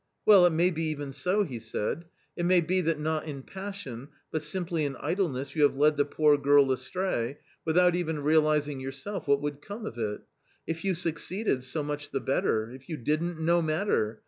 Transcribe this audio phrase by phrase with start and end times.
[0.25, 2.05] "Well, it may be even so!" he said;"
[2.35, 6.05] it may be that not in passion but simply in idleness you have led the
[6.05, 10.21] poor girl astray, without even realising yourself what would come of it;
[10.65, 14.19] if you succeeded, so much the better— if you didn't, no matter